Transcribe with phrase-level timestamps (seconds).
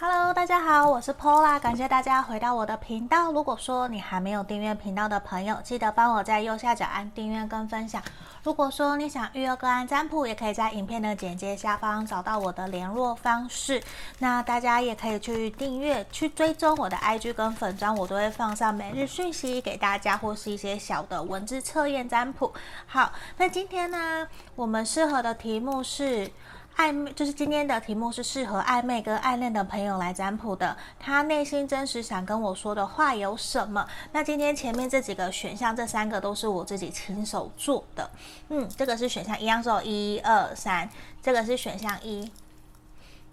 [0.00, 3.32] Hello，大家好，我是 Paula，感谢大家回到我的频道。
[3.32, 8.00] 如果说你还没有订阅频道的朋友，记得帮我在右下角按订阅跟分享。
[8.44, 13.82] 如果说你想预约个案占卜，也可以在影片的简介下方找到我的联络方式。
[14.20, 22.54] 那大家也可以去订阅、去追踪我的 IG 跟粉砖，我都会放上每日讯息给大家，或是一些小的文字测验占卜。
[22.86, 26.30] 好，那今天呢，我们适合的题目是。
[26.78, 30.76] 暧昧，就是今天的题目是适合暧昧跟暗恋的朋友来占卜的。
[30.98, 33.86] 他内心真实想跟我说的话有什么？
[34.12, 38.08] 那今天前面这几个选项，这三个都是我自己亲手做的。
[38.48, 40.88] 嗯，这个是选项一样，是一二三，
[41.20, 42.30] 这个是选项一，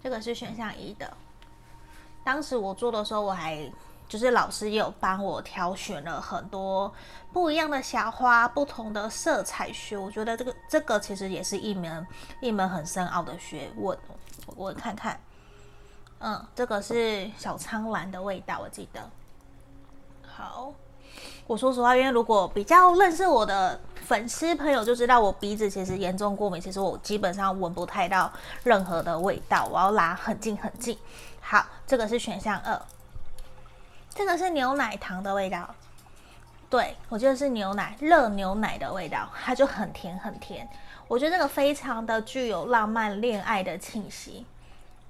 [0.04, 1.16] 这个是选项一的。
[2.24, 3.72] 当时我做的时候，我还。
[4.08, 6.94] 就是老师有帮我挑选了很多
[7.34, 9.98] 不一样的小花，不同的色彩学。
[9.98, 12.06] 我觉得这个这个其实也是一门
[12.40, 13.98] 一门很深奥的学问。
[14.56, 15.20] 我看看，
[16.20, 19.10] 嗯，这个是小苍兰的味道，我记得。
[20.28, 20.72] 好，
[21.48, 28.32] 我说实话，因为如果比较认识我的粉丝朋友就知道，我鼻子其实严重过敏，其实我基本上闻不太到
[28.64, 30.98] 任何的味道，我要拉很近很近。
[31.42, 32.80] 好，这个是选项二。
[34.16, 35.76] 这个是牛奶糖的味道，
[36.70, 40.66] 对，我觉得是牛奶，热牛奶的味道，它就很甜很甜。
[41.10, 44.46] 我觉得这个非常的具有浪漫恋爱的气息。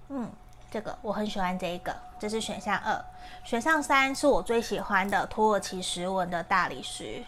[0.10, 0.28] 嗯，
[0.72, 3.00] 这个我很喜欢这个，这是选项二。
[3.44, 7.24] 选项三是我最喜欢的土耳其石纹的大理石。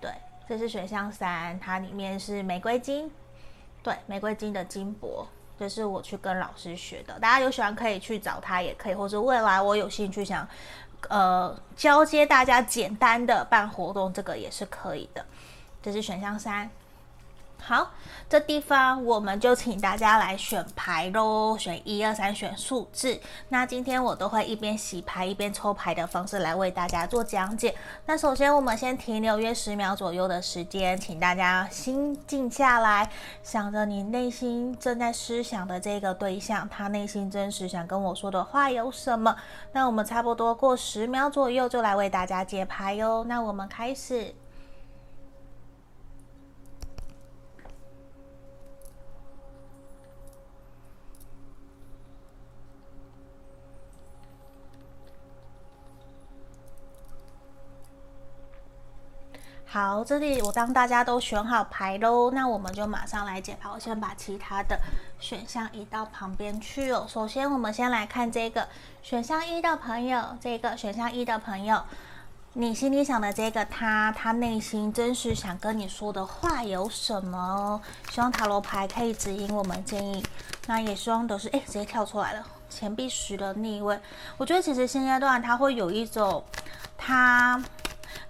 [0.00, 0.10] 对，
[0.48, 3.08] 这是选项三，它里面是玫瑰金，
[3.80, 5.28] 对，玫瑰金的金箔。
[5.58, 10.46] 这是我去跟老师学的，大家有喜欢可以去找他，也可以，或者未来我有兴趣想，
[11.08, 15.24] 呃，交接大家简单的办活动，这个也是可以的。
[15.82, 16.68] 这是选项三。
[17.60, 17.92] 好，
[18.28, 23.18] 这地方我们就请大家来选牌喽，选一二三，选数字。
[23.48, 27.74] 那今天我都会一边洗牌一边抽牌的方式来为大家做讲解。
[28.04, 33.10] 那首先我们先停留约十秒左右的时间，请大家心静下来，
[33.42, 39.34] 想着你内心正在思想的这个对象，他内心真实想跟我说的话有什么？
[39.72, 43.24] 那我们差不多过十秒左右就来为大家解牌哟。
[43.24, 44.34] 那我们开始。
[59.74, 63.68] 好，这里我当大家都选好牌喽，那我们就马上来解牌。
[63.68, 64.78] 我先把其他的
[65.18, 67.04] 选项移到旁边去哦。
[67.08, 68.68] 首先，我们先来看这个
[69.02, 71.82] 选项一的朋友，这个选项一的朋友，
[72.52, 77.82] 你心里想的这个他，他内心真实想跟你说的话有什么？
[78.12, 80.24] 希望塔罗牌可以指引我们建议。
[80.68, 83.98] 那也希望都是哎，直接跳出来了，钱币十的逆位。
[84.36, 86.44] 我觉得其实现阶段他会有一种
[86.96, 87.60] 他。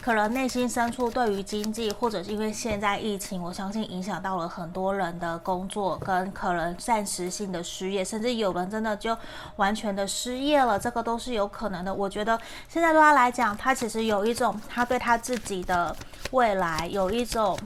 [0.03, 9.17] 可能内心深处对于经济，或者是因为现在疫情，我相信影响到了很多人的工作，跟可能暂时性的失业，甚至有人真的就
[9.56, 11.93] 完全的失业了，这个都是有可能的。
[11.93, 15.95] 我觉得现在对他来讲，他其实有一种他对他自己的
[16.31, 17.59] 未来有一种。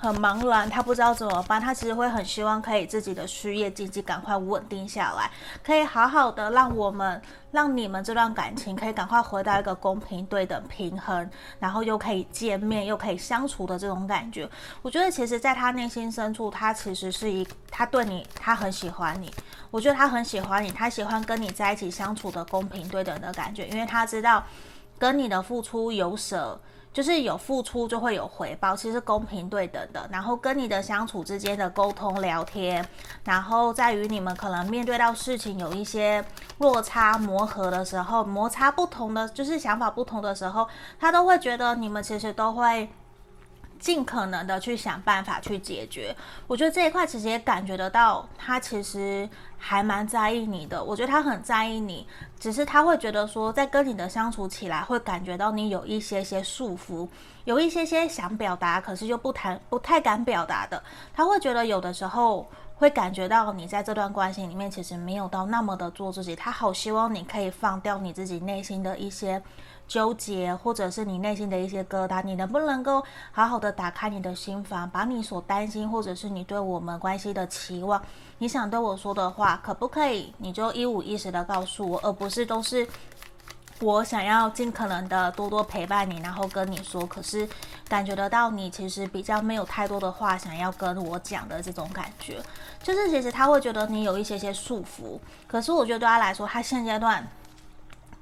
[0.00, 1.60] 很茫然，他不知道怎么办。
[1.60, 5.30] 他其实会很希望可以自己的事业经济赶快稳定下来，
[5.62, 14.48] 可以好好的让我们让你们这段感情可以赶快回到一个公平对等平衡，然后又可以见面又可以相处的这种感觉。
[14.80, 19.30] 我觉得其实在他内心深处，他其实是一他对你他很喜欢你。
[19.70, 24.42] 我觉得他很喜欢你，他喜欢跟你在一起相处的公平对等的感觉，因为他知道
[24.98, 26.58] 跟你的付出有舍。
[26.92, 30.08] 就是有付出就会有回报，其实公平对等的。
[30.12, 32.86] 然后跟你的相处之间的沟通聊天，
[33.24, 36.24] 然后在于你们可能面对到事情有一些
[36.58, 40.68] 落差磨合的时候，摩擦不同的就是想法不同的时候，
[40.98, 42.88] 他都会觉得你们其实都会。
[43.80, 46.14] 尽可能的去想办法去解决，
[46.46, 49.26] 我觉得这一块其实也感觉得到，他其实
[49.56, 50.84] 还蛮在意你的。
[50.84, 52.06] 我觉得他很在意你，
[52.38, 57.08] 只是他会觉得说，在跟你的相处起来，会感觉到你有一些些束缚，
[57.44, 60.82] 有一些些想表达，可是又不谈不太敢表达的。
[61.14, 66.36] 他会觉得有的时候会感觉到你在这段关系里面其实没有到那么的做自己。
[66.36, 69.42] 他好希望你可以放掉你自己内心的一些。
[69.90, 78.00] 纠结，或者是你内心的一些疙瘩，你能不能够好好的打开你的心房，把你所担心，或者是你对我们关系的期望，
[78.38, 80.32] 你想对我说的话，可不可以？
[80.38, 82.86] 你就一五一十的告诉我，而不是都是
[83.80, 87.48] 我想要尽可能的多多陪伴你，然后跟你说，可是
[87.88, 92.40] 感觉得到你其实比较没有太多的话想要跟我讲的这种感觉，
[92.80, 97.26] 就是其实他会觉得你有一些些束缚，可是我觉得对他来说，他现阶段。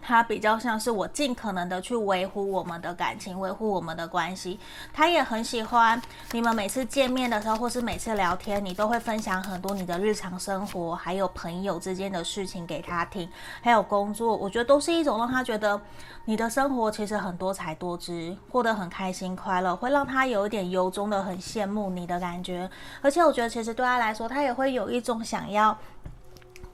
[0.01, 4.59] 他比较像是我尽可能的去维护我们的感情，维护我们的关系。
[4.93, 6.01] 他也很喜欢
[6.33, 13.29] 你们每次见面的时候，或是每次聊天，你都会分享很多你的日常生活，还有朋友之间的事情给他听，
[13.61, 14.35] 还有工作。
[14.35, 15.81] 我觉得都是一种让他觉得
[16.25, 22.71] 你的生活其实很多彩多姿，过得很开心快乐，会让他有一点由衷的很羡慕你的感觉。
[23.03, 25.77] 而且我觉得其实对他来说，他也会有一种想要。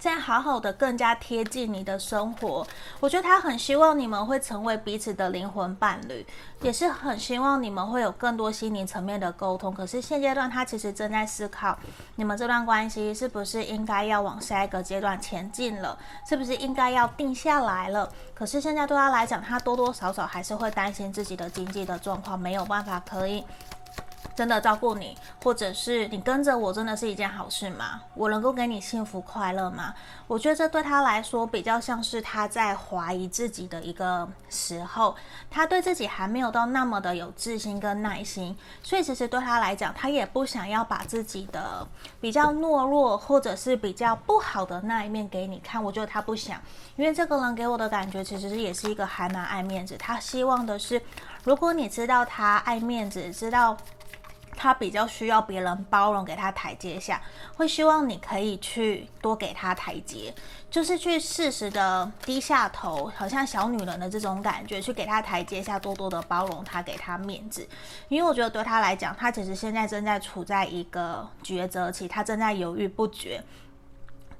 [0.04, 2.66] 再好好的更加贴近你的生活，
[3.00, 6.26] 我觉得他很希望你们会成为彼此的灵魂伴侣，
[6.60, 9.72] 也是很希望你们会有更多心灵层面的沟通。
[9.72, 11.78] 可是现阶段他其实正在思考，
[12.16, 15.98] 你们这段关系是不是应该要往下一个阶段前进了，
[16.28, 18.06] 是不是应该要定下来了？
[18.34, 23.42] 可是现在对他来讲，他多多少少还是会担心自己的经济的状况没有办法可以。
[24.34, 28.00] 真的照顾你，或者是你跟着我，真的是一件好事吗？
[28.14, 29.94] 我能够给你幸福快乐吗？
[30.26, 35.14] 我觉得这对他来说比较像是他在怀疑自己的一个时候，
[35.50, 41.86] 他对自己还没有到那么的有自信跟耐心，所以其实对他来讲，他也不想要把自己的
[42.20, 45.82] 比较懦弱或者是比较不好的那一面给你看。
[45.82, 46.60] 我觉得他不想，
[46.96, 51.00] 因为这个人给我的感觉其实也是一个还蛮爱面子，他希望的是，
[51.44, 53.76] 如果你知道他爱面子，知道。
[54.56, 57.20] 他比较需要别人包容，给他台阶下，
[57.56, 60.34] 会希望你可以去多给他台阶，
[60.70, 67.66] 就是去适时的低下头，好像小女人的这种感觉，去给他台阶下，多多的包容他，给他面子。
[68.08, 73.42] 因为我觉得对他来讲，他其实现在正在处在一个抉择期，他正在犹豫不决。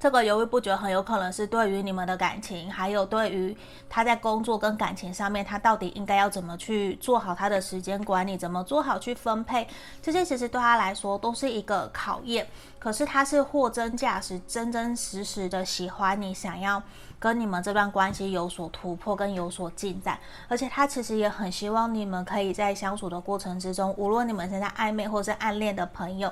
[0.05, 3.57] 这个犹豫不决很有可能是对于你们的感情，还有对于
[3.89, 9.67] 他在工作跟感情上面，他到底应该要怎么去做好他的时间管理，怎么做好去分配，
[10.03, 12.45] 这些其实对他来说都是一个考验。
[12.77, 16.79] 可是他是货真价实、真真实实的喜欢你，想要
[17.17, 26.31] 跟你们这段关系有所突破跟有所进展，而且他其实也很希望你们可以在相处的过程之中，无论你们现在暧昧或是暗恋的朋友。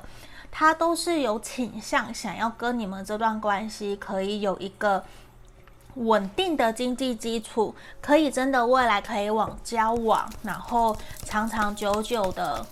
[0.56, 5.04] 他都是有倾向想要跟你们这段关系可以有一个
[5.96, 10.96] 稳定的经济基础，可以真的未来可以往交往，然后
[11.26, 12.64] 长长久久的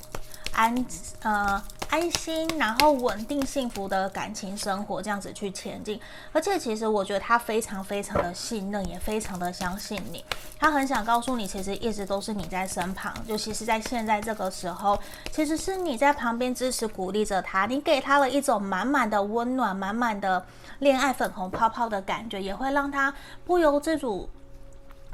[0.53, 0.85] 安
[1.23, 1.61] 呃。
[1.91, 5.99] 安心，然后稳定幸福的感情生活，这样子去前进。
[6.31, 10.23] 而且，其实我觉得他非常非常的信任，也非常的相信你。
[10.57, 14.97] 他很想告诉你，其实一直都是你在身旁，尤其是在现在这个时候，
[15.33, 17.65] 其实是你在旁边支持鼓励着他。
[17.65, 20.45] 你给他了一种满满的温暖，满满的
[20.79, 24.29] 恋爱粉红泡泡的感觉，也会让他不由自主。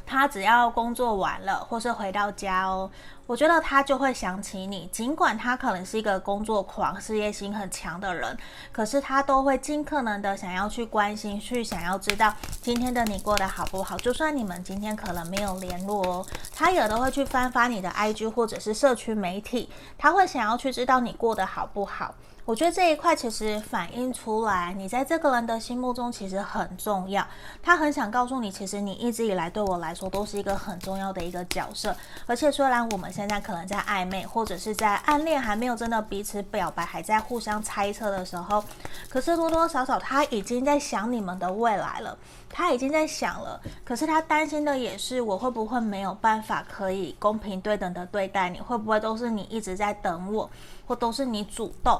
[0.07, 2.89] 他只要工作完了，或是回到家哦，
[3.25, 4.87] 我觉得他就会想起你。
[4.87, 8.37] 尽管他可能是一个工作狂、事业心很强的人，
[8.71, 13.97] 可是他都会尽可能的想要去关心，去想要知道今天的你过得好不好。
[13.97, 16.25] 就算你们今天可能没有联络哦，
[16.55, 22.15] 他也都会去翻翻你的 IG 或者是社区媒体，他会想要去知道你过得好不好。
[22.47, 27.27] 我觉得这一块其实反映出来，你在这个人的心目中其实很重要。
[27.61, 31.93] 他很想告诉你，其实你一直以来对我来说都是一个很重要的一个角色。
[32.25, 38.63] 而且虽然我们现在可能在暧昧，或者是在暗恋，还没有真的彼此表白，还在互相猜测的时候，
[39.09, 42.17] 可是多多少少他已经在想你们的未来了。
[42.49, 43.59] 他已经在想了。
[43.83, 48.61] 可是他担心的也是，我会不会没有办法可以公平对等的对待你？
[48.61, 50.49] 会不会都是你一直在等我，
[50.85, 51.99] 或都是你主动？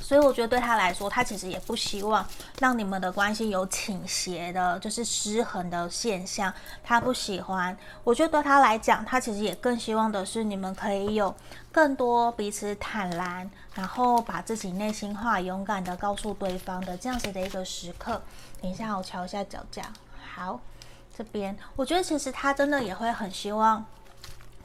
[0.00, 2.26] 所以我觉得对他来说，他其实也不希望
[2.60, 6.52] 让你们的关系有倾斜的，就是失衡的现象。
[6.82, 7.76] 他不喜欢。
[8.04, 11.34] 我觉得对他来讲，他其实也更希望的是你们可以有
[11.70, 18.22] 更多彼此坦然，然后把自己内心话勇敢的告诉对方的这样子的一个时刻。
[18.62, 19.82] 等一下，我瞧一下脚架。
[20.34, 20.60] 好，
[21.16, 23.84] 这边我觉得其实他真的也会很希望。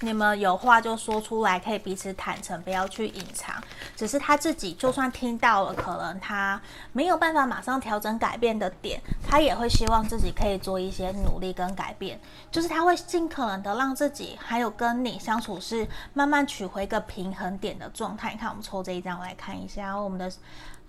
[0.04, 3.56] 你们有话就说出来，可以彼此坦诚，不要去隐藏。
[3.96, 12.20] 只是他自己就算听到了，可能他没有办法马上调整改变的点，他也会希望自己可以做一些努力跟改变。
[12.52, 18.34] 就是他会尽可能的让自己还有跟你相处是慢慢取回一个平衡点的状态。
[18.34, 20.30] 你看，我们抽这一张，我来看一下我们的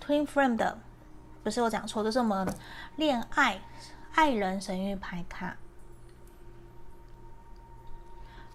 [0.04, 0.76] Twin Frame 的，
[1.44, 2.52] 不是我讲错，这是我们
[2.96, 3.60] 恋爱
[4.14, 5.56] 爱人神域牌卡。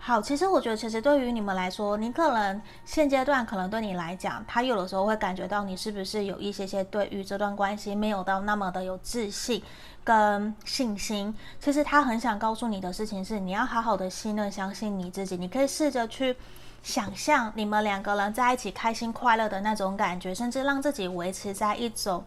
[0.10, 9.62] 好，其实我觉得，其实对于你们来说，你可能现阶段可能对你来讲，他有的时候会感觉到你是不是有一些些对于这段关系没有到那么的有自信
[10.04, 11.32] 跟信心。
[11.60, 15.38] 其实他很想告诉你的事情是，你要好好的信任、相信你自己。
[15.38, 16.36] 你可以试着去
[16.82, 22.26] 想象你们两个人在一起开心快乐的那种感觉，甚至让自己维持在一种。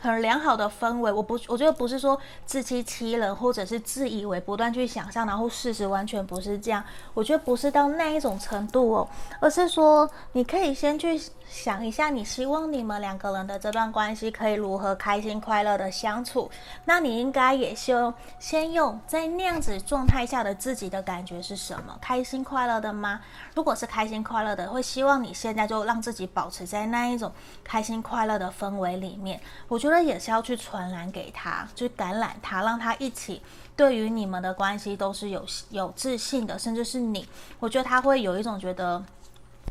[0.00, 6.82] 很良好的氛围，我不，我觉得不是说自欺欺人，或者是自以为不断去想象，然后事实完全不是这样。
[7.12, 9.08] 我觉得不是到那一种程度哦，
[9.40, 16.50] 而是说你可以先去想一下，你希望你们两个人的这段关系可以如何开心快乐的相处。
[16.86, 21.98] 那你应该也先先用在那样子状态下的自己的感觉是什么？
[22.00, 23.20] 开心快乐的吗？
[23.54, 27.30] 如果是开心快乐的，会希望你现在就让自己保持在那一种
[27.62, 29.40] 开心快乐的氛围里面。
[29.66, 33.40] 我觉得也是要去传染给他，去感染他，让他一起
[33.74, 37.26] 对于你们的关系都是有有自信的，甚至是你，
[37.58, 39.02] 我觉得他会有一种觉得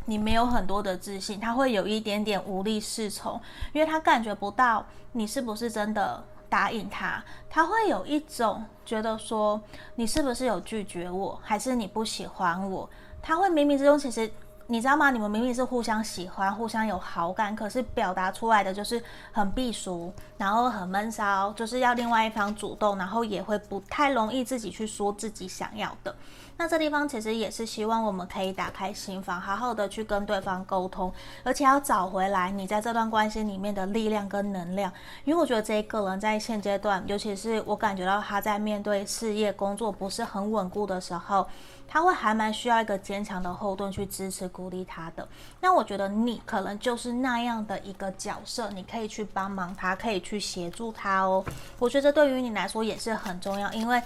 [0.06, 3.40] 你没有很多的自信，他会有一点点无力适从，
[3.72, 9.62] 因为他感觉不到你是不是真的答应他，他会有一种觉得说
[9.96, 12.90] 你是不是有拒绝我，还是你不喜欢我，
[13.22, 14.32] 他会冥冥之中其实。
[14.72, 15.10] 你知道吗？
[15.10, 26.16] 你们明明是互相喜欢、互相有好感，可是表达出来的就是很避俗，然后很闷骚，就是要另外一方主动，然后也会不太容易自己去说自己想要的。
[26.56, 31.12] 那这地方其实也是希望我们可以打开心房，好好的去跟对方沟通，
[31.44, 34.92] 而且要找回来你在这段关系里面的力量跟能量。
[35.26, 41.48] 因为我觉得这一个人在现阶段，尤其是我感觉到他在面对事业工作不是很稳固的时候。
[41.92, 45.28] 他会还蛮需要一个坚强的后盾去支持、鼓励他的。
[45.60, 51.44] 那我觉得你可能就是那样的一个角色，你可以去帮忙他，可以去协助他哦。
[51.80, 54.00] 我觉得对于你来说也是很重要，因为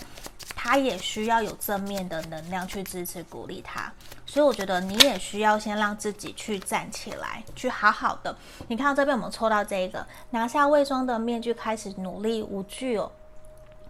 [0.55, 3.91] 他也需要有正面的能量去支持、鼓励他。
[4.25, 8.35] 所以我觉得你也需要先让自己去站起来，去好好的。
[8.67, 13.11] 你看到这边我们抽到这个，拿下伪装的面具，开始努力无惧哦。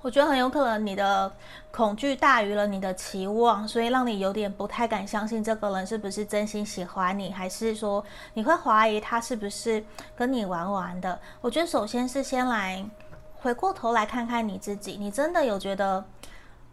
[0.03, 1.31] 我觉得很有可能你的
[1.71, 9.83] 恐惧大于了你的期望，所以让你有点不太敢相信这个人是不是真心喜欢你，还是说你会怀疑他是不是
[10.15, 11.17] 跟你玩玩的？
[11.39, 12.85] 我觉得首先是先来
[13.37, 16.03] 回过头来看看你自己，你真的有觉得？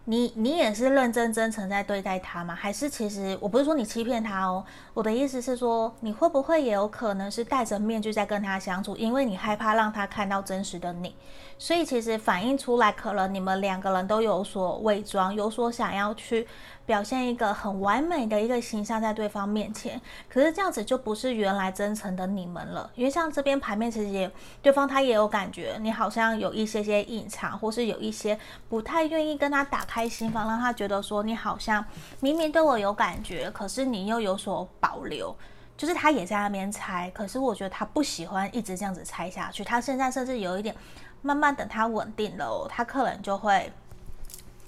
[0.06, 2.54] 你你也是认真真诚在对待他吗？
[2.54, 4.64] 还是其实我不是说你欺骗他哦，
[4.94, 11.14] 我的意思是说，你会不会也有可能是戴着面具在跟他相处，因为你害怕让他看到真实的你，
[11.58, 16.48] 所以其实反映出来，可能你们两个人都有所伪装，有所想要去。
[16.86, 22.90] 表现一个很完美的一个形象在对方面前，可是这样子就不是原来真诚的你们了。
[22.96, 24.28] 因为像这边牌面，其实也
[24.60, 28.36] 对方他也有感觉，你好像有一些些隐藏，或是有一些
[28.68, 31.84] 不太愿意跟他打开心房，让他觉得说你好像
[32.18, 35.36] 明明对我有感觉，可是你又有所保留，
[35.76, 37.08] 就是他也在那边猜。
[37.14, 40.74] 可是我觉得他不喜欢一直这样子猜下去，他现在甚至有一点
[41.22, 43.72] 慢慢等他稳定了，他可能就会。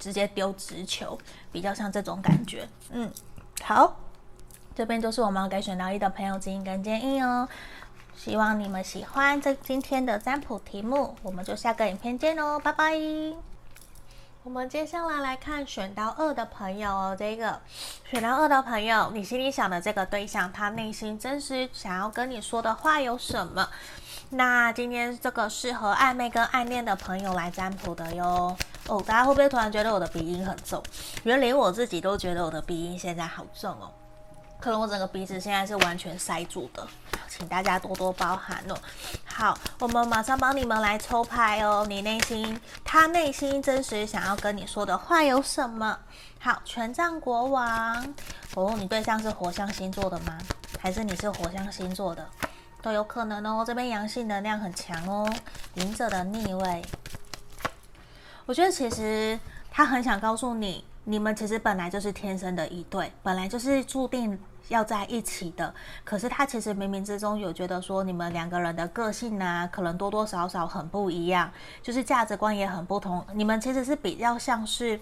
[0.03, 1.17] 直接丢直球，
[1.49, 2.67] 比较像这种感觉。
[2.89, 3.09] 嗯，
[3.63, 3.95] 好，
[4.75, 7.47] 这边就是我们要给选到一的朋友指引跟建议哦。
[8.17, 12.93] 希望你们喜欢这今天的占卜题目，我们就下个影片见哦，拜拜。
[14.43, 17.61] 我们接下来来看选到二的朋友哦，这个
[18.11, 23.69] 选到二的朋友，你心里想的这个对象，他内心真实想要跟你说的话有什么？
[24.31, 28.57] 那今天这个适合暧昧跟暗恋的朋友来占卜的哟。
[28.87, 30.83] 哦，大家会不会突然觉得我的鼻音很重？
[31.23, 33.89] 原来连我自己都觉得我的鼻音现在好重哦。
[34.59, 36.87] 可能我整个鼻子现在是完全塞住的，
[37.27, 38.75] 请大家多多包涵哦。
[39.25, 41.85] 好，我们马上帮你们来抽牌哦。
[41.87, 45.97] 你内心，他内心真实想要跟你说的话有什么？
[46.39, 48.13] 好，权杖国王。
[48.55, 50.37] 哦，你对象是火象星座的吗？
[50.79, 52.25] 还是你是火象星座的？
[52.81, 53.65] 都有可能哦。
[53.67, 55.29] 这边阳性能量很强哦。
[55.75, 56.81] 隐者的逆位。
[58.45, 59.39] 我觉得其实
[59.71, 65.73] 他很想告诉你，你们其实本来就是天生的一对，本来就是注定要在一起的。
[66.03, 71.49] 可是他其实冥冥之中有觉得说，你们两个人的个性啊，可能多多少少很不一样，
[71.81, 73.25] 就是价值观也很不同。
[73.33, 74.99] 你们其实是比较像是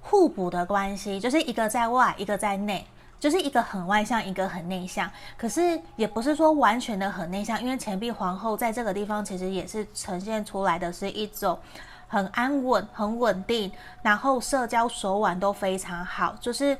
[0.00, 2.86] 互补的关系，就是一个在外，一个在内，
[3.18, 5.10] 就是一个很外向，一个很内向。
[5.36, 11.58] 可是也不是说完全的很内向，因为钱币皇后在这个地方其实也是呈现出来的是一种。
[12.08, 13.70] 很安稳，很稳定，
[14.02, 16.76] 然后社交手腕都非常好，就是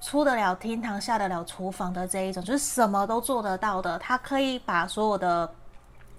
[0.00, 3.98] 出得了厅堂，下得了厨房的这一种，就是什么都做得到的。
[3.98, 5.50] 他可以把所有的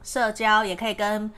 [0.02, 1.32] 社交，也可以跟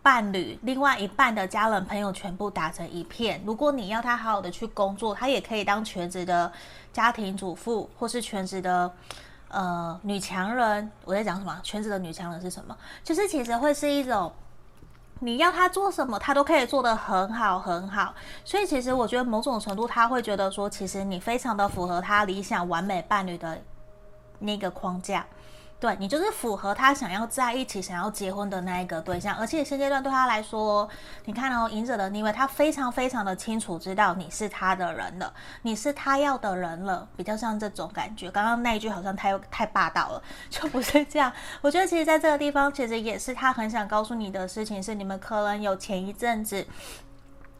[0.00, 3.42] 伴侣、另外一半的家人朋友全部打成一片。
[3.44, 6.50] 如果你要他好好的去工作，他也可以当全职的
[6.92, 8.90] 家庭主妇，或是全职的
[9.48, 10.90] 呃女强人。
[11.04, 11.58] 我在讲什么？
[11.64, 12.76] 全职的女强人是什么？
[13.02, 14.32] 就是其实会是一种。
[15.20, 18.14] 你要他做什么，他都可以做得很好很好。
[18.44, 23.60] 所以其实我觉得某种程度他会觉得说，其实你非常的符合他理想完美伴侣的
[24.38, 25.24] 那个框架。
[25.80, 30.86] 对，你就是符合他想要在一起、想要结婚的那一个对象，而且现阶段对他来说，
[31.24, 35.32] 你看哦，隐者的逆位，他非常非常的清楚知道你是他的人了，
[35.62, 38.30] 你是他要的人了，比较像这种感觉。
[38.30, 41.32] 刚刚那一句好像太太霸道了， 就不是这样。
[41.62, 46.62] 我觉得其实在这个地方，其实也是他很想告诉你的事情，是你们可能有前一阵子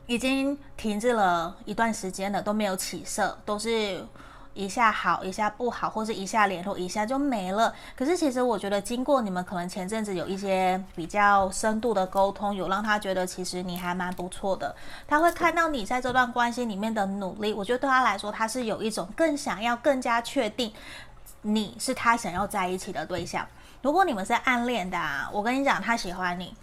[0.05, 4.05] 已经停滞了一段时间了，都没有起色，都是。
[4.54, 7.73] 一下好，一下不好，或是一下联络，一下就没了。
[7.97, 14.75] 可是其实我觉得，经过你们可能前阵子有一些比较深度的沟通，有让他觉得其实你还蛮不错的。
[15.07, 20.73] 他会看到你在这段关系里面的努力，我觉得对他来说，他是有一种更想要、更加确定
[21.42, 23.47] 你是他想要在一起的对象。
[23.83, 26.54] 如果你们是暗恋的啊，我跟你讲，他喜欢你。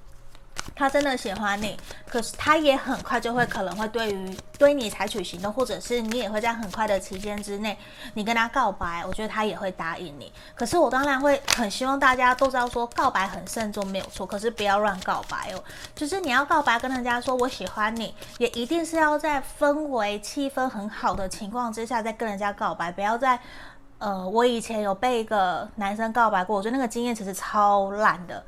[0.78, 1.76] 他真的喜欢你，
[2.08, 7.76] 可是他也很快就会可能会对于对你采取行动，或者是你也会在很快的期间之内，
[8.14, 10.32] 你跟他告白，我觉得他也会答应你。
[10.54, 15.64] 可是我当然会很希望大家都知道说，告白很慎重没有错，可是不要乱告白哦。
[15.96, 23.40] 就是你要告白跟人家说我喜欢你，也一定是要在氛围气氛很好的情况之下再跟人家告白，不要在
[23.98, 28.44] 呃，我以前有被一个男生告白过，我觉得那个经验其实超烂的，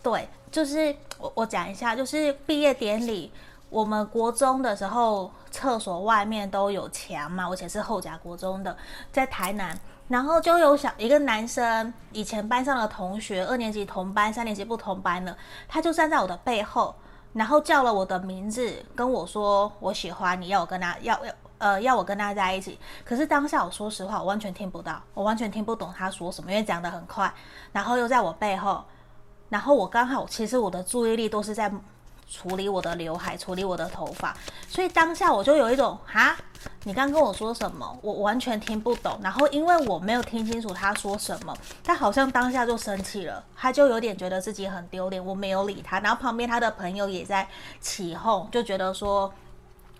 [0.00, 0.28] 对。
[0.52, 3.32] 就是我我讲一下，就是毕业典礼，
[3.70, 7.48] 我们国中的时候，厕所外面都有墙嘛。
[7.48, 8.76] 我以前是后甲国中的，
[9.10, 9.74] 在台南，
[10.08, 15.34] 然后就有小一个男生，以前班上的同学，二年级同班，三年级不同班的，
[15.66, 16.94] 他就站在我的背后，
[17.32, 22.78] 然后叫了我的名字，跟我说我喜欢你，要我跟他要要呃要我跟他在一起。
[23.06, 27.32] 可是当下我说实话，我完全听不到，我完全听不懂他说什么，因为讲得很快，
[27.72, 28.84] 然后又在我背后。
[29.52, 31.70] 然后我刚好，其实我的注意力都是在
[32.26, 34.34] 处理我的刘海，处理我的头发，
[34.66, 36.34] 所以当下我就有一种哈，
[36.84, 37.98] 你刚跟我说什么？
[38.00, 39.20] 我完全听不懂。
[39.22, 41.54] 然后因为我没有听清楚他说什么，
[41.84, 46.00] 他好像当下就生气了，他就有点觉得自己很丢脸，我没有理他。
[46.00, 47.46] 然后旁边他的朋友也在
[47.78, 49.30] 起哄，就觉得说。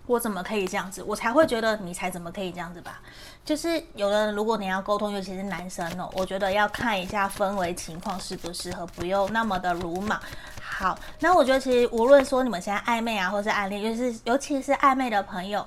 [0.06, 1.02] 我怎么可以这样子？
[1.02, 3.00] 我才会觉得你才怎么可以这样子吧？
[3.44, 10.20] 就是有的人，如果你要沟通，尤其是男生哦，我觉得要看一下氛围情况适不适合，不用那么的鲁莽。
[10.60, 15.66] 好，那我觉得其实无论说你们现在暧昧啊，或是暗恋，就是尤其是暧昧的朋友。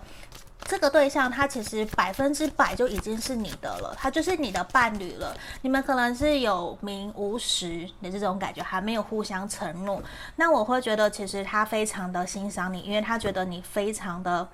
[0.66, 5.34] 这个对象他其实百分之百就已经是你的了，他就是你的伴侣了。
[5.62, 10.02] 你们可能是有名无实的这种感觉，还没有互相承诺。
[10.36, 14.48] 那我会觉得其实他非常的欣赏你，因为他觉得你非常的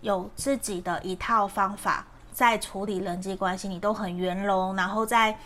[0.00, 5.36] 有自己的一套方法，在处理人际关系，你都很圆融，然后在。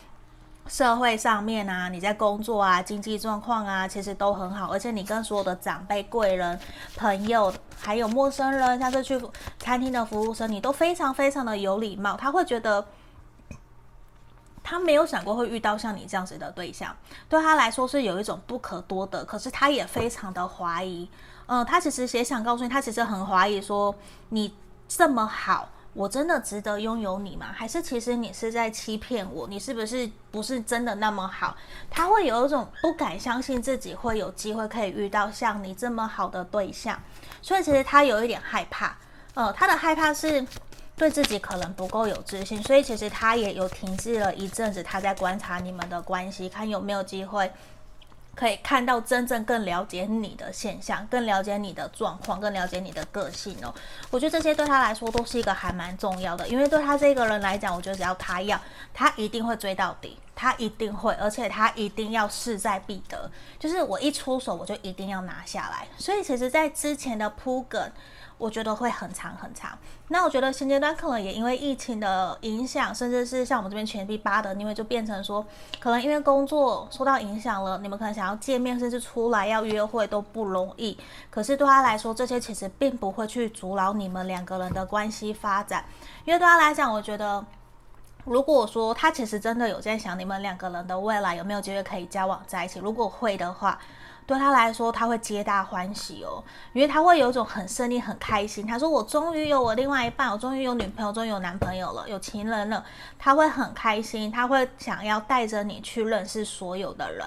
[0.67, 6.59] 社会上面啊，你在工作啊，经济状况啊，其实都很好，而且你跟所有的长辈、贵人、
[6.97, 9.21] 朋友，还有陌生人，像是去
[9.59, 12.17] 餐厅的服务生，你都非常非常的有礼貌。
[12.17, 12.87] 他会觉得，
[14.63, 16.95] 他没有想过会遇到像你这样子的对象，
[17.29, 19.25] 对他来说是有一种不可多得。
[19.25, 21.09] 可是他也非常的怀疑，
[21.47, 23.93] 嗯，他其实也想告诉你，他其实很怀疑说，
[24.29, 24.55] 你
[24.87, 25.69] 这么好。
[25.93, 27.47] 我真的值得拥有你吗？
[27.53, 29.49] 还是其实你是在欺骗我？
[29.49, 31.57] 你是不是不是真的那么好？
[31.91, 36.97] 他会有一种不敢相信自己会有机会可以遇到像你这么好的对象，
[37.43, 38.97] 所以其实他有一点害怕。
[39.35, 40.47] 呃，他的害怕是
[40.97, 47.51] 对自己可能不够有自信，所以其实他也有停滞了一阵子，他在观察你们的关系，看有没有机会。
[48.41, 53.75] 可以看到真正更了解你的现象，更了解你的状况，更了解你的个性哦。
[54.11, 58.59] 我觉得这些对他来说都是一个还蛮重要的，因为对他这个人来讲，我觉得只要他要，
[58.95, 65.87] 他一定会追到底，他一定会，而且他一定要势在必得，就是我一出手，我就一定要拿下来。
[65.99, 67.93] 所以其实，在之前的铺梗。
[68.41, 69.79] 我觉得会很长很长。
[70.09, 75.45] 那我觉得现阶段可能也因为疫情的影响，甚至是像我们这边钱币八的，因为就变成说，
[75.79, 80.99] 可能因为工作受到影响了，你们可能想要见面，甚至出来要约会都不容易。
[81.31, 85.85] 可是对他来说，这些其实并不会去阻挠你们两个人的关系发展，
[86.25, 87.45] 因为对他来讲，我觉得，
[88.25, 93.79] 如果说他其实真的有在想你们两个人的未来有没有机会可以交往在一起，如果会的话。
[94.31, 96.41] 对他来说，他会皆大欢喜哦，
[96.73, 98.65] 因为他会有一种很胜利、很开心。
[98.65, 102.85] 他说：“我终于有我另外一半，我终于有女朋友，终于有男朋友了，有情人了。”
[103.19, 107.27] 他会很开心，他会想要带着你去认识所有的人。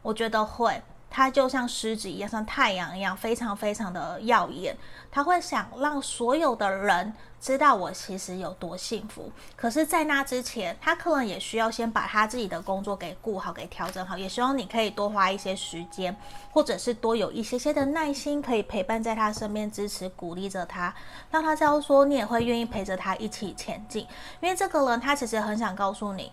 [0.00, 4.76] 我觉得会，他就像狮子一样，像太阳一样，非常非常的耀眼。
[5.10, 9.30] 他会想让所有的人知道我其实有多幸福。
[9.56, 14.18] 可是，在那之前，他可能也需要先把他自己的工作给顾好，给调整好。
[14.18, 16.16] 也希望你可以多花一些时间，
[16.50, 20.94] 或者是多有一些些的耐心，可以陪伴在他身边，支持鼓励着他，
[21.30, 24.06] 让他知道说你也会愿意陪着他一起前进。
[24.40, 26.32] 因为这个人，他其实很想告诉你。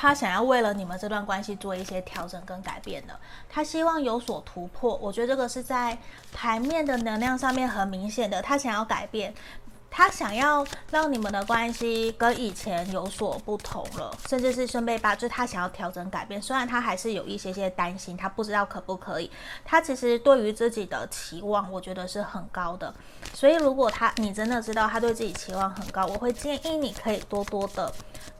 [0.00, 4.94] 他想要为了你们这段关系做一些调整跟改变的，他希望有所突破。
[5.02, 5.98] 我觉得这个是在
[6.32, 9.34] 牌面的能量上面很明显的，他想要改变。
[9.90, 16.40] 他想要让你们的关系跟以前有所不同了，甚至是圣杯八，就他想要调整改变。
[16.40, 19.30] 虽然他还是有一些些担心，他不知道可不可以。
[19.64, 22.94] 他其实对于自己的期望，我觉得是很高的。
[23.34, 27.92] 所以如果他你真的知道他对自己期望很高，我会建议你可以多多的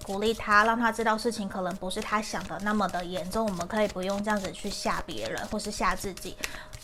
[0.04, 3.46] 鼓励他，让他知道事情可能不是他想的那么的严重。
[3.46, 6.36] 我们可以不用这样子去吓别人，或是吓自己。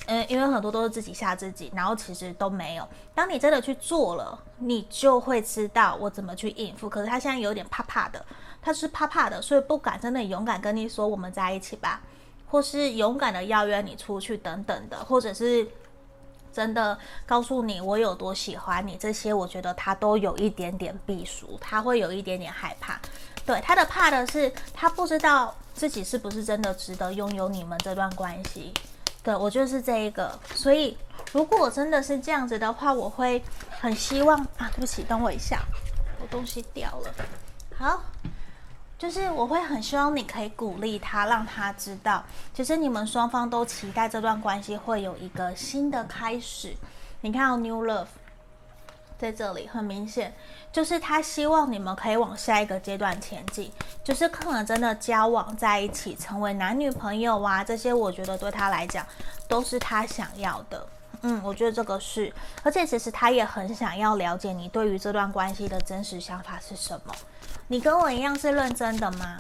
[0.07, 2.87] 嗯，因为很多都是自己吓自己，然后其实都没有。
[3.15, 6.89] 当你真的去做了，你就会知道我怎么去应付。
[6.89, 8.25] 可是他现在有点怕怕的，
[8.61, 12.03] 他是怕怕的，所以不敢真的勇敢跟你说我们在一起吧，
[12.47, 15.67] 或是勇敢的邀约你出去等等的，或者是
[16.53, 23.01] 真的告诉你我有多喜欢你，这些我觉得他都有一点点避俗，他会有一点点害怕。
[23.47, 28.73] 对，他的怕的是他不知道自己是不是真的值得拥有你们这段关系。
[29.25, 30.97] 对，我就是这一个，所以
[31.33, 33.43] 如果真的是这样子的话，我会
[33.81, 35.63] 很希望啊，对不起，等我一下，
[36.21, 37.15] 我东西掉了。
[37.75, 38.03] 好，
[38.99, 46.77] 就是我会很希望你可以鼓励他，让他知道，其实你们双方都期待这段关系会有一个新的开始。
[47.23, 48.07] 你看到 New Love
[49.25, 50.35] 在这里，很明显。
[50.71, 53.71] 就是他希望你们可以往下一个阶段前进，
[54.03, 59.07] 就是可能真的交往在一起，成为男女朋友啊，这些我觉得对他来讲
[59.47, 60.85] 都是他想要的。
[61.23, 62.31] 嗯，我觉得这个是，
[62.65, 67.15] 而且其实他也很想要了解你对于这段关系的真实想法是什么。
[67.69, 69.39] 你跟我一样是认真的吗？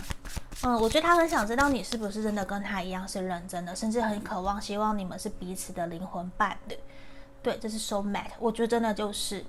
[0.62, 6.78] 嗯，我觉得他很想知道你是不是真的跟他一样是认真的，甚至很渴望希望你们是彼此的灵魂伴侣。
[7.42, 9.44] 对，这是 So Mate，我觉得真的就是。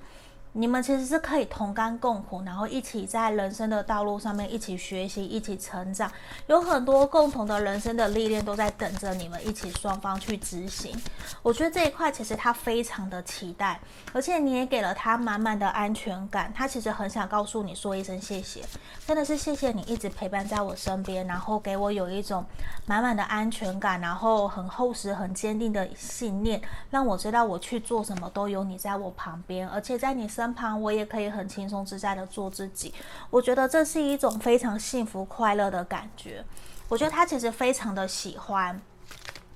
[0.58, 6.10] 你们其实是可以同甘共苦，然后一起在人生的道路上面一起学习、一起成长，
[6.48, 10.98] 有很多共同的人生的历练都在等着你们一起双方去执行。
[11.42, 13.78] 我觉得这一块其实他非常的期待，
[14.14, 16.50] 而且你也给了他满满的安全感。
[16.56, 18.62] 他其实很想告诉你说一声谢谢，
[19.06, 22.46] 真的是谢谢你一直陪伴在我身边，然后给我有一种
[22.86, 30.45] 满满的安全感，然后很厚实、很坚定的信念，让我知道我去做什么都有你在我旁边，而且在你身。
[30.46, 32.94] 身旁，我也可以很轻松自在的做自己。
[33.32, 36.46] 我觉得这是一种非常幸福快乐的感觉。
[36.88, 38.80] 我觉得他其实非常的喜欢，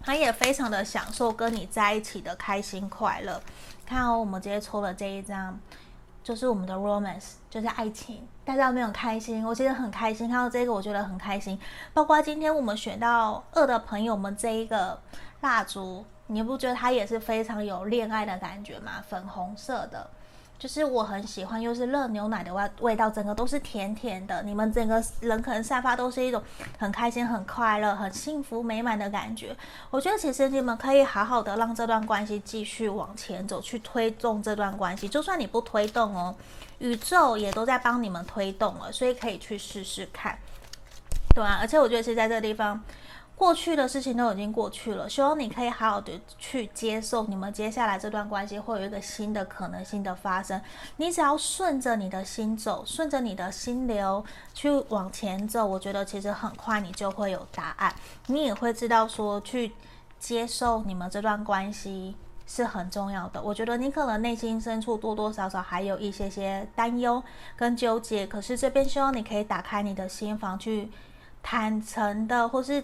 [0.02, 3.39] 他也非常的享受跟你在一起的开心快乐。
[3.86, 5.60] 看哦，我们直接抽了这一张，
[6.23, 8.28] 就是我们的 romance，就是爱情。
[8.43, 9.45] 大家有没有开心？
[9.45, 11.60] 我其实很开心，看到这个我觉得很开心。
[11.93, 14.99] 包括今天我们选到二的朋友们这一个
[15.41, 19.04] 蜡烛，你不觉得它也是非常有恋爱的感觉吗？
[19.08, 20.10] 粉红色的。
[20.60, 24.43] 就是我很喜欢，又是热牛奶的味味道，整个都是甜甜的。
[24.43, 26.43] 你们整个人可能散发都是一种
[26.78, 29.56] 很开心、很快乐、很幸福美满的感觉。
[29.89, 35.08] 我觉得其实你们可以好好的让这段关系继续往前走，去推动这段关系。
[35.08, 36.36] 就算你不推动哦，
[36.80, 40.38] 宇宙也都在帮你们推动了，所以可以去试试看，
[41.34, 42.84] 对啊，而且我觉得是在这个地方。
[43.39, 50.62] 过去的事情都已经过去了，希望你可以好好的去接受，你们接下来这段关系会有一个新的可能性的发生。
[50.97, 54.21] 你只要顺着你的心走，顺着你的心流
[54.54, 57.95] 去往前走，我觉得其实很快你就会有答案。
[58.28, 59.71] 你也会知道说，去
[60.19, 63.41] 接受你们这段关系是很重要的。
[63.41, 67.23] 我觉得你可能内心深处多多少少还有一些些担忧
[67.56, 70.91] 跟纠结，可是这边希望你可以打开你的心房，去
[71.41, 72.84] 坦诚的或是。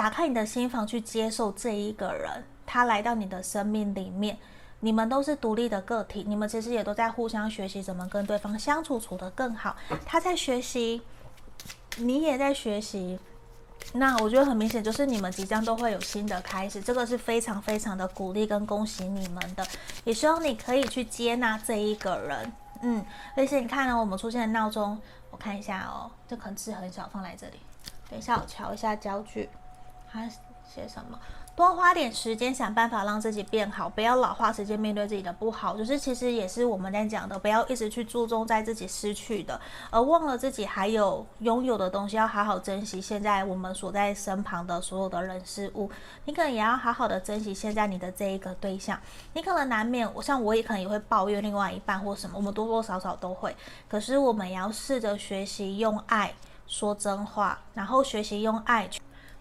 [0.00, 4.38] 打开你的心房，去接受这一个人，他来到你的生命里面，
[4.80, 9.76] 你们都是独立的个体，你们其实也都在互相学习怎么跟对方相处，处得更好。
[10.06, 11.02] 他在学习，
[11.98, 13.20] 你也在学习。
[13.92, 19.66] 那我觉得很明显，就是你们即将都会有新的开始，这个是非常非常的鼓励跟恭喜你们的。
[20.04, 23.04] 也希望你可以去接纳这一个人，嗯，
[23.36, 24.98] 而且你看呢，我们出现的闹钟，
[25.30, 27.60] 我看一下哦，这可能字很小，放在这里。
[28.08, 29.46] 等一下，我调一下焦距。
[30.10, 31.18] 他写什么？
[31.56, 35.76] 多花点时间想办法让自己变好，不要老花时间面对自己的不好。
[35.76, 45.90] 就是其实也是我们在讲的，不要一直去注重在自己失去的，而忘了自己还有拥有的东西，要好好珍惜现在我们所在身旁的所有的人事物。
[46.24, 48.98] 你可能也要好好的珍惜现在你的这一个对象。
[49.34, 53.54] 你可能难免，我像我也可能也会抱怨另外一半或什么，我们多多少少都会。
[53.86, 56.32] 可是我们也要试着学习用爱
[56.66, 58.98] 说真话，然后学习用爱去。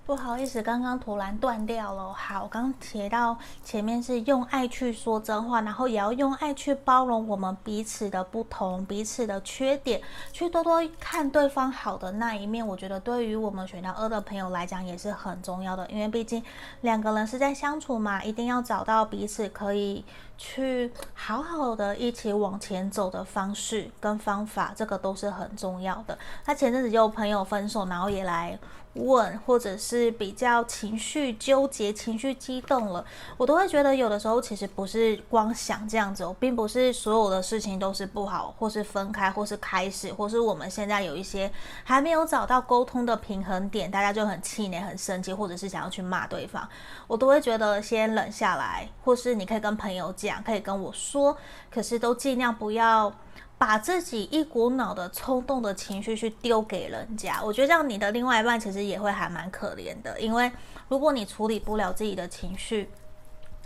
[0.10, 2.12] 不好意思，刚刚突然断掉了。
[2.12, 10.02] 好，我刚提到前面是用爱去说真话，然后也要用爱去包容我们彼此的不同、彼此的缺点，
[10.34, 12.66] 去多多看对方好的那一面。
[12.66, 16.44] 我觉得对于我们选到二的朋友来讲也是很重要的，因为毕竟
[16.82, 20.04] 两个人是在相处嘛，一定要找到彼此可以
[20.40, 26.18] 去好好的一起往前走的方式跟方法，这个都是很重要的。
[26.44, 28.58] 他前阵子有朋友分手，然后也来。
[28.96, 33.06] 问，或者是比较情绪纠结、情绪激动了，
[33.38, 41.50] 我都会觉得有的时候其实不是光想这样子，我并不是所有的事情都是不好，或是分开，或是开始，或是我们现在有一些
[41.84, 46.68] 还没有找到沟通的平衡点，大家就很气馁、很生气，或者是想要去骂对方，
[47.06, 51.38] 我都会觉得先冷下来，或是你可以跟朋友讲，可以跟我说，
[51.72, 53.14] 可是都尽量不要。
[53.58, 60.50] 把自己一股脑的冲动的情绪去丢给人家，我觉得这样你的另外一半其实也会还蛮可怜的，因为
[60.88, 62.90] 如果你处理不了自己的情绪。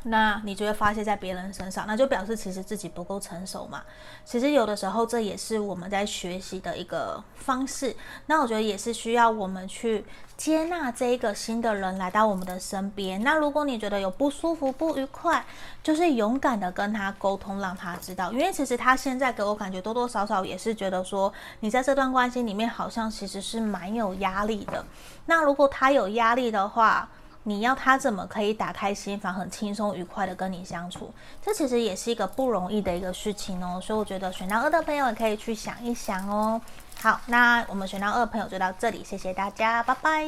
[0.04, 3.82] 那你就会发泄在别人身上，那就表示其实自己不够成熟嘛。
[4.26, 7.96] 其实有的时候这也是我们在学习的一个方式。
[8.26, 10.04] 那我觉得也是需要我们去
[10.36, 13.24] 接纳这一个新的人来到我们的身边。
[13.24, 15.46] 那如果你觉得有不舒服、不愉快，
[15.82, 18.32] 就是勇敢的跟他沟通，让他知道。
[18.32, 24.86] 因为其实他现在给我感觉多多少少也是觉得说，你在这段关系里面好像其实是蛮有压力的。
[25.28, 27.08] 那如果他有压力的话，
[27.44, 31.14] 你要他怎么可以打开心房，很轻松愉快的跟你相处？
[31.42, 33.80] 这其实也是一个不容易的一个事情哦。
[33.82, 36.62] 所以我觉得选到二的朋友也可以去想一想哦。
[37.02, 40.26] 好，那我们选到二的朋友就到这里，谢谢大家，拜拜。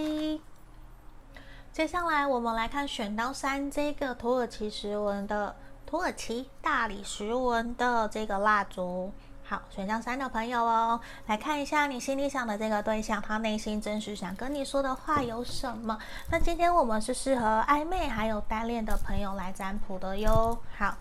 [1.72, 9.12] 接下来我们来看选到三这个土耳其石纹的土耳其大理石纹的这个蜡烛。
[9.48, 15.96] 好，选项三的朋友哦，来看一下你心里想的这个对象，他内心真实想跟你说的话有什么？
[16.32, 20.58] 那今天我们是适合暧昧还有单恋的朋友来占卜的哟。
[20.76, 20.98] 好，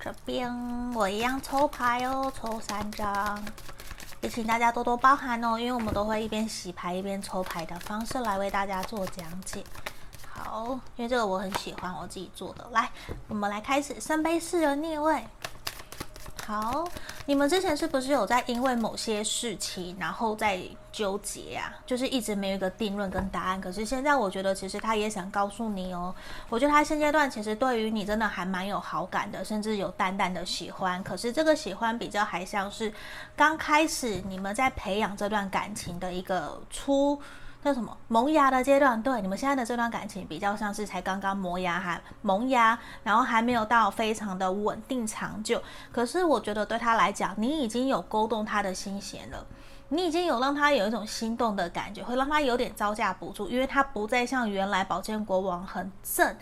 [0.00, 0.50] 这边
[0.94, 3.44] 我一样抽牌哦，抽三张，
[4.22, 9.62] 也请大家多多包涵哦，因为我们都会一边洗牌一边抽牌的方式来为大家做讲解。
[10.26, 12.66] 好，因为这个我很喜欢我自己做的。
[12.72, 12.88] 来，
[13.28, 15.22] 我们来开始圣杯四的逆位。
[16.46, 16.86] 好，
[17.24, 20.60] 你们之前是不是有在因为某些事情，然后在
[20.92, 21.74] 纠结啊？
[21.84, 23.60] 就是一直没有一个定论跟答案。
[23.60, 26.14] 可是现在我觉得，其实他也想告诉你哦。
[26.48, 31.02] 我觉得他现阶段其实对于你真的还蛮有好感的，甚至有淡淡的喜欢。
[31.02, 32.92] 可是这个喜欢比较还像是
[33.34, 37.20] 刚开始你们在培养这段感情的一个初。
[37.66, 39.02] 叫什么萌芽的阶段？
[39.02, 45.60] 对，你们现在的这段感情比较像是才刚刚磨牙，还萌芽，然后还没有到非常的稳定长久。
[45.90, 49.44] 可是我觉得对他来讲，你已经有勾动他的心弦了，
[49.88, 56.36] 你已经有让他有一种心动的感觉，会让他有点招架不住，因为他不再像原来宝剑国王很正，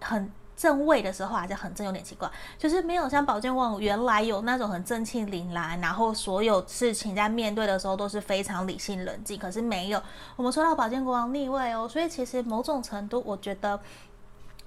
[0.00, 0.32] 很。
[0.56, 9.38] 正位的时候还是很正，有点奇怪，就是没有像宝剑王原来有那种很正气凛然，然后所有事情在面对的时候都是非常理性冷静。
[9.38, 10.02] 可是没有，
[10.36, 13.80] 我们说到宝剑国王逆位哦，所以其实某种程度，我觉得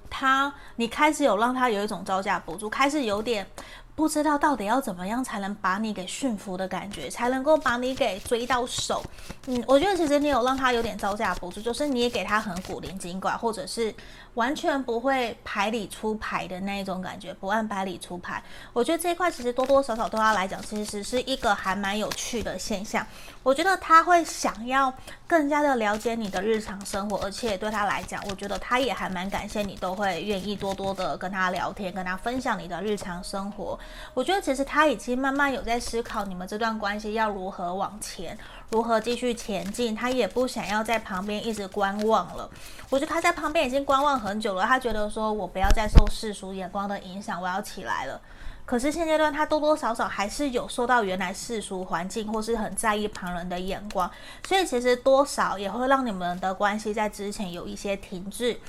[0.09, 3.47] 他，你开始有让他有一种招架不住，开始有点。
[3.95, 9.01] 不知道到底要怎么样才能把你给驯服的感觉，才能够把你给追到手。
[9.47, 13.95] 嗯，我觉得其实你有让他有点招架不住，就是你也给他很古灵精怪，或者是
[14.35, 18.41] 完全不会牌里出牌的那一种感觉，不按牌里出牌。
[18.71, 23.05] 我觉得这一块其实多多少少对他来讲，其实是一个还蛮有趣的现象。
[23.45, 24.91] 我觉得他会想要
[25.27, 33.77] 更加的了解你的日常生活，而且对他来讲，我觉得他也还蛮感谢你都会愿意多多的跟他聊天，跟他分享你的日常生活。
[34.15, 38.35] 我觉得其实他已经慢慢有在思考你们这段关系要如何往前，
[38.71, 39.95] 如何继续前进。
[39.95, 42.49] 他也不想要在旁边一直观望了。
[42.89, 44.63] 我觉得他在旁边已经观望很久了。
[44.63, 48.19] 他觉得说，我不要再受世俗眼光的影响，我要起来了。
[48.65, 54.09] 可是现阶段他多多少少还是有受到原来世俗环境或是很在意旁人的眼光，
[54.47, 58.59] 所以其实多少也会让你们的关系在之前有一些停滞。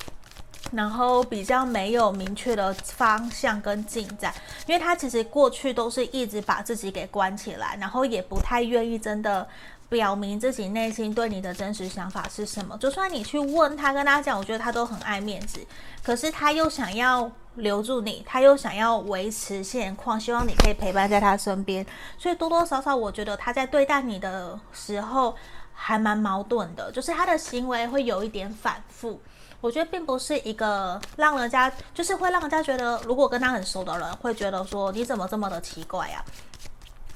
[0.72, 4.34] 然后比较没有明确的方向跟进展，
[4.66, 9.46] 因为他其实过去都是一直把自己给关起来，然后也不太愿意真的
[9.88, 12.76] 表明自己内心对你的真实想法是什么。
[12.78, 15.64] 就算你去问他，跟他讲，我觉得他都很爱面子，
[16.02, 21.84] 可是他又想要留住你，他又想要维持现况，希望你可以陪伴在他身边。
[22.16, 25.34] 所以多多少少，我觉得他在对待你的时候
[25.72, 29.20] 还蛮矛盾的，就是他的行为会有一点反复。
[29.60, 36.24] 我觉得并不是一个让人家，就是会让人家觉得，如果跟他很熟的人会觉得说，你怎么这么的奇怪呀？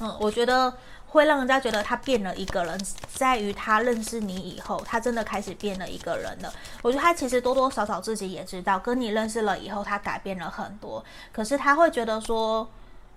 [0.01, 0.73] 嗯，我觉得。
[1.11, 2.81] 会让人家觉得他变了一个人，
[3.13, 6.53] 在于他认识你以后，他真的开始变了一个人了。
[6.83, 11.05] 我觉得他其实多多少少自己也知道，跟你认识了以后，他改变了很多。
[11.33, 12.67] 可是他会觉得说，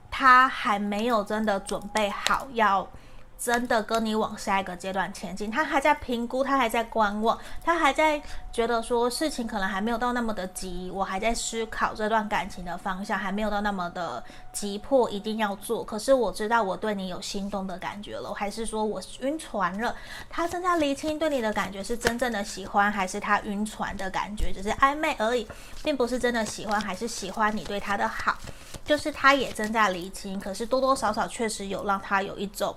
[0.10, 2.88] 他还没有真的准备好要。
[3.38, 8.22] 真的跟你往下一个阶段前进，他还在评估，他还在观望，他还在
[8.54, 15.84] 觉得说事情可能还没有到那么的急，我还在思考这段感情的方向，还没有到那么的急迫一定要做。
[15.84, 19.94] 可是我知道我对你有心动的感觉了，还是说我晕船了？
[20.30, 25.46] 他正在厘清对你的感觉是真正的喜欢，还是他晕船的感觉只是暧昧而已，
[25.84, 28.38] 并不是真的喜欢，还是喜欢你对他的好，
[28.86, 30.40] 就是他也正在厘清。
[30.40, 32.74] 可是多多少少确实有让他有一种。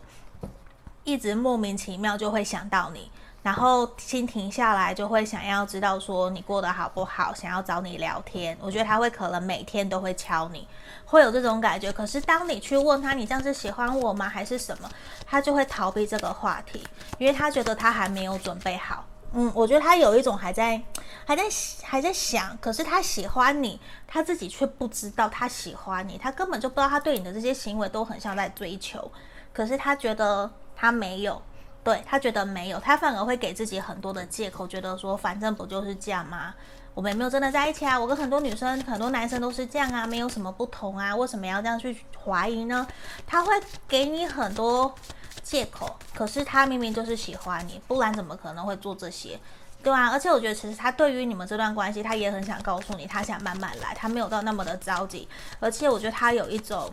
[1.06, 3.08] 一直莫名其妙就会想到你，
[3.40, 8.58] 然后心停下来就会想要知道说你过得好不好，想要找你聊天。
[8.60, 10.66] 我觉得他会可能每天都会敲你，
[11.04, 11.92] 会有这种感觉。
[11.92, 14.28] 可是当你去问他，你这样是喜欢我吗？
[14.28, 14.90] 还是什么？
[15.24, 16.84] 他就会逃避这个话题，
[17.18, 19.04] 因为他觉得他还没有准备好。
[19.32, 20.82] 嗯，我觉得他有一种还在
[21.24, 21.44] 还在
[21.84, 29.08] 还在想，可是他喜欢你，他自己却不知道他喜欢你，他根本就不知道他对你的这些行为都很像在追求，
[29.52, 30.50] 可是他觉得。
[30.76, 31.40] 他没有，
[31.82, 36.54] 对，他觉得没有，他反而会给自己很多的借口，觉得说反正不就是这样吗？
[36.94, 37.98] 我们也没有真的在一起啊。
[37.98, 42.86] 我跟很多女生、很多男生都是这样啊，没有什么不同啊，为什么要这样去怀疑呢？
[43.26, 43.52] 他会
[43.88, 44.94] 给你很多
[45.42, 49.38] 借口，可是他明明就是喜欢你，不然怎么可能会做这些？
[49.82, 55.28] 对啊，而且我觉得其实他对于你们这段关系，他也很想告诉你，他想慢慢来，他没有到那么的着急，
[55.60, 56.92] 而且我觉得他有一种。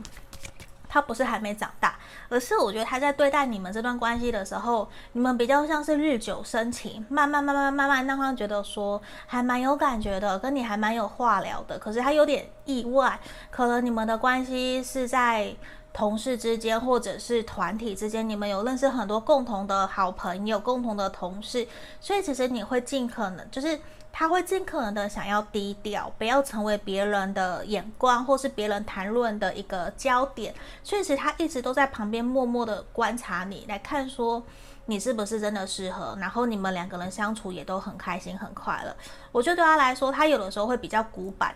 [0.94, 1.98] 他不是还没长大，
[2.30, 11.80] 而是我觉得他在对待你们这段关系的时候，你们比较像是日久生情，慢慢慢慢慢慢让他觉得说还蛮有感觉的，跟你还蛮有话聊的。
[11.80, 15.52] 可是他有点意外，可能你们的关系是在
[15.92, 21.68] 同事之间或者是团体之间，你们有认识很多共同的好朋友、共同的同事，
[22.00, 23.80] 所以其实你会尽可能就是。
[24.15, 30.54] 他会尽可能的想要低调，不要成为别人的眼光或是别人谈论的一个焦点。
[30.84, 34.43] 确实他一直都在旁边默默的观察你，来看说
[34.86, 36.15] 你是不是真的适合。
[36.21, 38.95] 然后你们两个人相处也都很开心很快乐。
[39.32, 41.56] 我觉得对他来说，他有的时候会比较古板，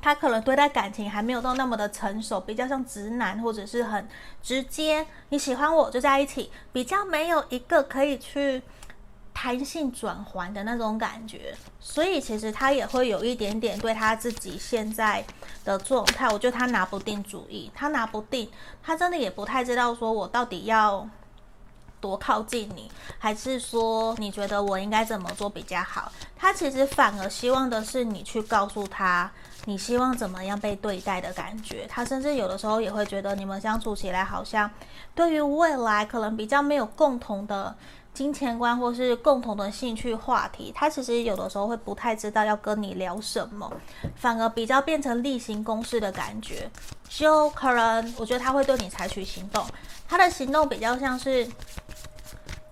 [0.00, 4.08] 他可能对待感情还没有到那么的成熟，比较像直男或者是很
[4.40, 5.04] 直接。
[5.30, 8.62] 你喜欢我就在一起，比较没有一个可以去。
[9.38, 15.22] 弹性转换的那种感觉，所以其实他也会有一点点对他自己现在
[15.62, 18.50] 的状态，我觉得他拿不定主意，他拿不定，
[18.82, 21.06] 他真的也不太知道说我到底要
[22.00, 26.10] 多靠近你，还是说你觉得我应该怎么做比较好？
[26.34, 29.30] 他其实反而希望的是你去告诉他
[29.66, 34.70] 你希望怎么样被对待的感觉，他甚至有的时候也会觉得你们相处起来好像
[35.14, 37.76] 对于未来可能比较没有共同的。
[38.16, 43.70] 金钱观或是共同的兴趣话题，他其实有的时候会不太知道要跟你聊什么，
[44.14, 46.66] 反而比较变成例行公事的感觉，
[47.10, 49.62] 就可能我觉得他会对你采取行动，
[50.08, 51.46] 他的行动比较像是。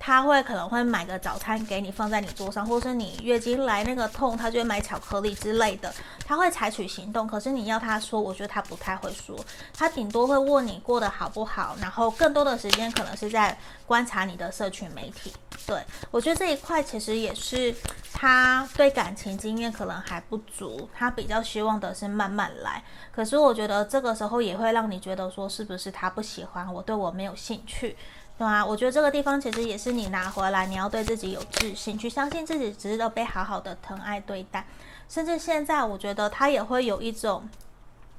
[0.07, 5.91] 他会可能会买个早餐给你放在你桌上，或是你月经来那个痛，他就会买巧克力之类的。
[6.27, 9.35] 他会采取行动，可是你要他说，我觉得他不太会说。
[9.73, 15.33] 他顶多会问你过得好不好，然后更多的时间可能是在观察你的社群媒体。
[15.67, 17.75] 对，我觉得这一块其实也是
[18.13, 22.85] 他对感情经验可能还不足，他比较希望的是慢慢来。
[23.11, 27.97] 可是我觉得这个时候也会让你觉得说，是不是他不喜欢我，对我没有兴趣。
[28.37, 34.67] 对啊，我觉得这个地方其实也是你拿回来，你要对自己有自信，去相信自己值得被好好的疼爱对待。
[35.09, 37.49] 甚至现在，我觉得他也会有一种，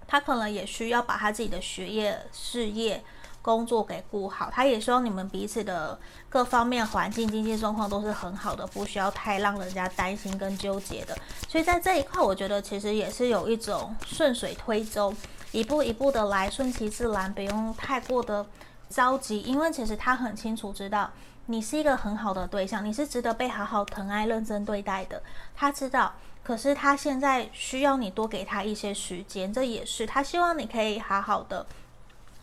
[0.08, 3.04] 他可能也需要把他自己的学业、事业、
[3.41, 4.49] 工作给顾好。
[4.49, 5.99] 他也希望你们彼此的
[6.30, 11.17] 各方面环境、经济状况都是很好的，不需要太让人家担心跟纠结的。
[11.49, 15.13] 所以在这一块，我觉得其实也是有一种顺水推舟，
[15.51, 18.45] 一步一步的来，顺其自然，不用太过的。
[18.89, 21.10] 着急，因为其实他很清楚知道
[21.48, 25.21] 你是一个很好的对象，你是值得被好好疼爱、认真对待的。
[25.56, 31.65] 他知道，可是他现在需要你多给他一些时间，这也是他希望你可以好好的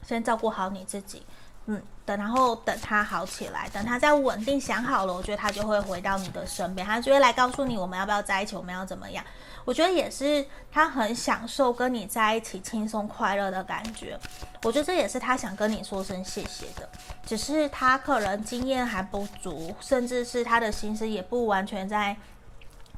[0.07, 1.24] 先照顾好你自己。
[1.66, 9.25] 嗯，等然后等他好起来，等他再稳定想好了，我觉得他就会回到你的身边，他就会来告诉你我们要不要在一起，我们要怎么样。
[9.65, 14.19] 我觉得也是他很享受跟你在一起轻松快乐的感觉。
[14.63, 16.88] 我觉得这也是他想跟你说声谢谢的，
[17.25, 22.17] 只是他可能经验还不足，甚至是他的心思也不完全在。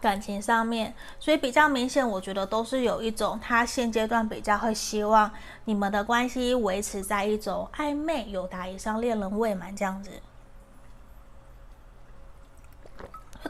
[0.00, 5.30] 感情上面，所以比较明显，我觉得都是有一种他现阶段比较会希望
[5.64, 10.10] 你们的关系维持在一种暧昧、有达以上、恋人未满这样子。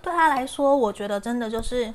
[0.01, 1.93] 对他来说，我觉得真的就是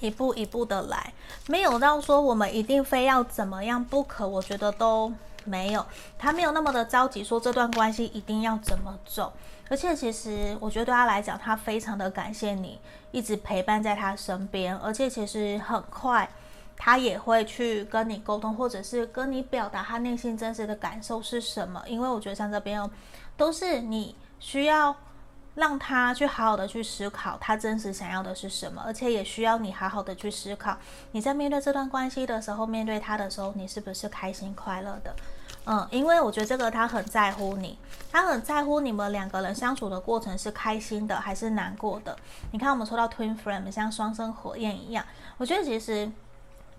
[0.00, 1.12] 一步一步的来，
[1.48, 4.26] 没有到说我们一定非要怎么样不可。
[4.26, 5.12] 我觉得都
[5.44, 5.84] 没有，
[6.18, 9.32] 他没有那么的着急说这段关系一定要怎么走。
[9.70, 12.78] 而且其实我觉得对他来讲，他非常的感谢你
[13.10, 16.28] 一直陪伴在他身边，而且其实很快
[16.76, 21.82] 他也会去跟你沟通，或者是跟你表达他内心真实的感受是什么。
[21.86, 22.90] 因为我觉得像这边，
[23.36, 24.94] 都是你需要
[25.54, 30.76] 让他去好好的去思考他真实想要的是什么，而且也需要你好好的去思考
[31.10, 35.14] 你在面对这段关系的时候，面对他的时候，你是不是开心快乐的。
[35.64, 37.78] 嗯，因为我觉得这个他很在乎你，
[38.10, 42.16] 他很在乎你们两个人相处的过程是开心的还是难过的。
[42.50, 45.04] 你看，我们抽到 Twin Flame，像双生火焰一样。
[45.36, 46.10] 我觉得其实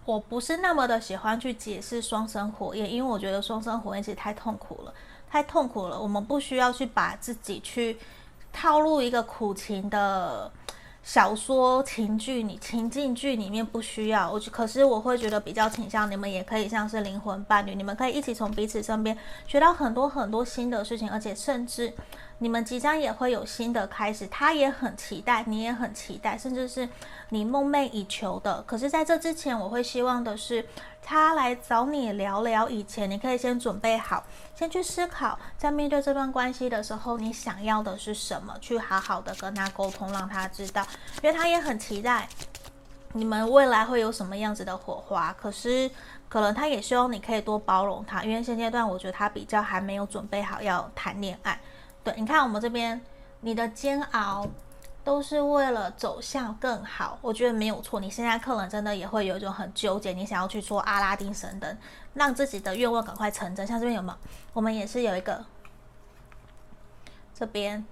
[0.04, 4.94] 我不是那么的喜欢去解释双生火焰，因为我觉得双生火焰其实太痛苦了，
[5.30, 5.98] 太痛苦了。
[5.98, 7.98] 我们不需要去把自己去
[8.54, 10.50] 套入一个苦情的。
[11.06, 21.92] 小说情剧，你情境剧里面不需要我，可是我会觉得比较倾向你们也可以像是灵魂伴侣，你们可以一起从彼此身边学到很多很多新的事情，而且甚至
[22.40, 26.88] 你们即将也会有新的开始，他也很期待，你也很期待，甚至是
[27.30, 28.62] 你梦寐以求的。
[28.64, 30.66] 可是在这之前，我会希望的是。
[31.06, 34.24] 他来找你聊聊以前，你可以先准备好，
[34.56, 40.82] 先去思考，在面对这段关系的时候，你想要的是什么，去好好的跟他沟通，让他知道，
[41.22, 42.26] 因为他也很期待
[43.12, 45.36] 你们未来会有什么样子的火花。
[45.38, 45.92] 可是，
[46.30, 51.60] 可能他也希望你可以多包容他，因为现阶段我觉得他比较还没有准备好要谈恋爱。
[52.04, 53.02] 对，你看我们这边，
[53.42, 54.48] 你的煎熬。
[55.06, 58.00] 都是为了走向更好，我觉得没有错。
[58.00, 61.78] 你现在可能真的也会有一种很纠结，你想要去做阿拉丁神灯，
[62.14, 63.68] 让自己的愿望赶快成真。
[63.68, 64.18] 像这边有没有？
[64.54, 65.44] 我们也是有一个，
[67.36, 67.86] 这边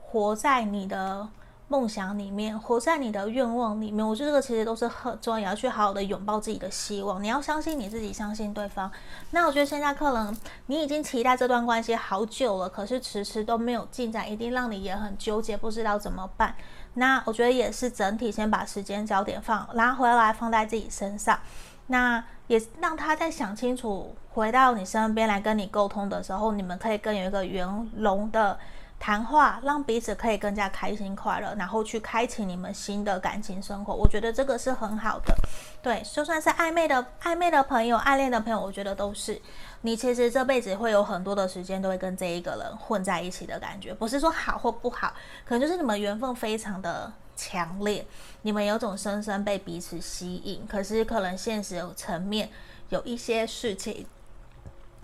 [0.00, 1.28] 活在你的。
[1.70, 7.22] 梦想里面，活在你的愿望里面，我觉得这个其实都是很重要，要去好好的拥抱自己的希望。
[7.22, 8.90] 你要相信你自己，相信对方。
[9.30, 16.52] 那我觉得现在可能你已经期待这段关系好久了，可是迟迟都没有进展，一定让你也很纠结，不知道怎么办。
[16.94, 21.38] 那我觉得也是整体先把时间焦点放拿回来，放在自己身上。
[21.86, 28.58] 那也让他再想清楚，回到你身边来跟你沟通的时候，你们可以更有一个圆融的。
[29.00, 33.94] 谈话让彼此可以更加开心快乐，然后去开启你们新的感情生活。
[33.94, 35.34] 我觉得这个是很好的。
[35.82, 39.40] 对，就算是暧昧的暧昧的朋友、暗恋的朋友，我觉得都是
[39.80, 43.94] 你其实这辈子会有很多的时间都会跟这一个人混在一起的感觉。
[43.94, 45.14] 不是说好或不好，
[45.46, 48.06] 可能就是你们缘分非常的强烈，
[48.42, 50.66] 你们有种深深被彼此吸引。
[50.66, 52.50] 可是可能现实层面
[52.90, 54.06] 有一些事情。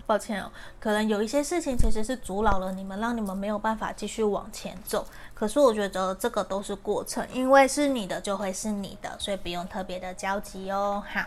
[0.07, 0.49] 抱歉哦，
[0.79, 5.05] 可能有一些事情其实是阻挠了你们，让你们没有办法继续往前走。
[5.33, 11.03] 可是我觉得这个都是过程，因为是你的就会是你的，所以不用特别的焦急哦。
[11.13, 11.21] 好，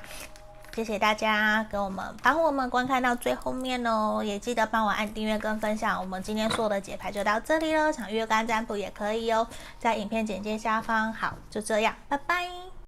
[0.74, 6.01] 谢谢大家给我们帮我们观看到最后面哦，也记得帮我按订阅跟分享。
[6.01, 9.47] 我们今天所有的解牌就到这里了，想预约个案占卜也可以哦，
[9.78, 11.12] 在影片简介下方。
[11.12, 12.70] 好，就这样，拜拜。